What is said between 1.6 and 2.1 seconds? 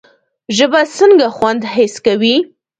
حس